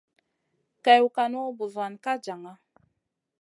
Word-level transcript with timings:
Kèwn 0.83 1.09
kànu, 1.15 1.41
buzuwan 1.57 1.93
ka 2.03 2.11
jaŋa. 2.23 2.53